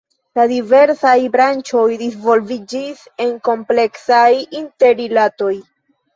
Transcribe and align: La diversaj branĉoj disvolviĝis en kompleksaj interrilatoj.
La 0.37 0.43
diversaj 0.51 1.11
branĉoj 1.35 1.83
disvolviĝis 1.99 3.05
en 3.27 3.31
kompleksaj 3.51 4.27
interrilatoj. 4.63 5.55